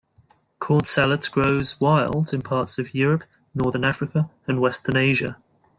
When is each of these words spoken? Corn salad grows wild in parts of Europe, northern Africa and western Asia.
Corn 0.57 0.83
salad 0.83 1.29
grows 1.31 1.79
wild 1.79 2.33
in 2.33 2.41
parts 2.41 2.79
of 2.79 2.95
Europe, 2.95 3.23
northern 3.53 3.85
Africa 3.85 4.31
and 4.47 4.59
western 4.59 4.97
Asia. 4.97 5.37